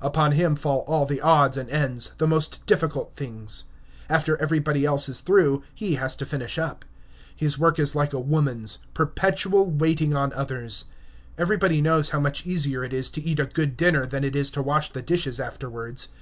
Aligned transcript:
Upon 0.00 0.32
him 0.32 0.56
fall 0.56 0.78
all 0.86 1.04
the 1.04 1.20
odds 1.20 1.58
and 1.58 1.68
ends, 1.68 2.12
the 2.16 2.26
most 2.26 2.64
difficult 2.64 3.14
things. 3.16 3.64
After 4.08 4.38
everybody 4.40 4.86
else 4.86 5.10
is 5.10 5.20
through, 5.20 5.62
he 5.74 5.96
has 5.96 6.16
to 6.16 6.24
finish 6.24 6.56
up. 6.56 6.86
His 7.36 7.58
work 7.58 7.78
is 7.78 7.94
like 7.94 8.14
a 8.14 8.18
woman's, 8.18 8.78
perpetual 8.94 9.70
waiting 9.70 10.16
on 10.16 10.32
others. 10.32 10.86
Everybody 11.36 11.82
knows 11.82 12.08
how 12.08 12.20
much 12.20 12.46
easier 12.46 12.82
it 12.82 12.94
is 12.94 13.10
to 13.10 13.22
eat 13.22 13.38
a 13.38 13.44
good 13.44 13.76
dinner 13.76 14.06
than 14.06 14.24
it 14.24 14.34
is 14.34 14.50
to 14.52 14.62
wash 14.62 14.90
the 14.90 15.02
dishes 15.02 15.38
afterwards. 15.38 16.08